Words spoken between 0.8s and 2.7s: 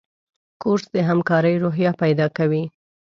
د همکارۍ روحیه پیدا کوي.